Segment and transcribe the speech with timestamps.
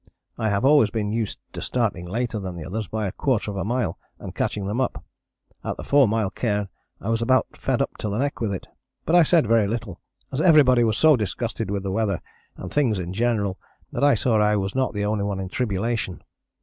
[0.35, 3.57] I have always been used to starting later than the others by a quarter of
[3.57, 5.05] a mile, and catching them up.
[5.63, 8.67] At the four mile cairn I was about fed up to the neck with it,
[9.05, 10.01] but I said very little
[10.31, 12.19] as everybody was so disgusted with the weather
[12.57, 13.59] and things in general
[13.91, 16.23] that I saw that I was not the only one in tribulation.